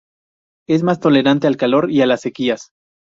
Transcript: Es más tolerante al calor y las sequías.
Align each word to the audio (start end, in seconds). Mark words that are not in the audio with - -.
Es 0.67 0.81
más 0.81 0.99
tolerante 0.99 1.45
al 1.45 1.57
calor 1.57 1.91
y 1.91 2.03
las 2.03 2.21
sequías. 2.21 2.71